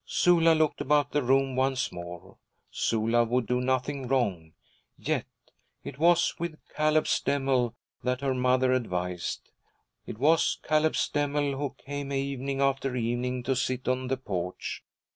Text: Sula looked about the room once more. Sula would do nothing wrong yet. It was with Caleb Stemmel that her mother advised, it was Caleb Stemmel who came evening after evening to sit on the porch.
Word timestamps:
Sula 0.03 0.55
looked 0.55 0.81
about 0.81 1.11
the 1.11 1.21
room 1.21 1.55
once 1.55 1.91
more. 1.91 2.37
Sula 2.71 3.23
would 3.23 3.45
do 3.45 3.61
nothing 3.61 4.07
wrong 4.07 4.53
yet. 4.97 5.27
It 5.83 5.99
was 5.99 6.33
with 6.39 6.57
Caleb 6.75 7.05
Stemmel 7.05 7.75
that 8.01 8.21
her 8.21 8.33
mother 8.33 8.73
advised, 8.73 9.51
it 10.07 10.17
was 10.17 10.57
Caleb 10.67 10.93
Stemmel 10.95 11.55
who 11.55 11.75
came 11.77 12.11
evening 12.11 12.61
after 12.61 12.95
evening 12.95 13.43
to 13.43 13.55
sit 13.55 13.87
on 13.87 14.07
the 14.07 14.17
porch. 14.17 14.83